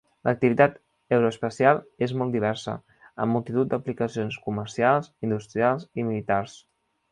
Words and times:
L'activitat 0.27 0.77
aeroespacial 1.17 1.81
és 2.05 2.13
molt 2.21 2.33
diversa, 2.37 2.75
amb 3.25 3.35
multitud 3.39 3.71
d'aplicacions 3.75 4.41
comercials, 4.49 5.13
industrials 5.31 5.89
i 6.01 6.11
militars. 6.11 6.61